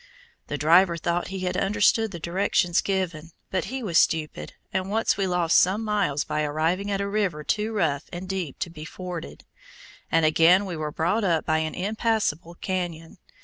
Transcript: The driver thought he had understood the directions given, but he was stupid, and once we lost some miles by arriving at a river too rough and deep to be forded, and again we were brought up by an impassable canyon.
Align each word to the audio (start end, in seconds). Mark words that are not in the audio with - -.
The 0.47 0.57
driver 0.57 0.97
thought 0.97 1.27
he 1.27 1.41
had 1.41 1.55
understood 1.55 2.09
the 2.09 2.17
directions 2.17 2.81
given, 2.81 3.33
but 3.51 3.65
he 3.65 3.83
was 3.83 3.99
stupid, 3.99 4.53
and 4.73 4.89
once 4.89 5.15
we 5.15 5.27
lost 5.27 5.59
some 5.59 5.83
miles 5.83 6.23
by 6.23 6.41
arriving 6.41 6.89
at 6.89 6.99
a 6.99 7.07
river 7.07 7.43
too 7.43 7.71
rough 7.71 8.05
and 8.11 8.27
deep 8.27 8.57
to 8.61 8.71
be 8.71 8.83
forded, 8.83 9.43
and 10.11 10.25
again 10.25 10.65
we 10.65 10.75
were 10.75 10.91
brought 10.91 11.23
up 11.23 11.45
by 11.45 11.59
an 11.59 11.75
impassable 11.75 12.55
canyon. 12.55 13.19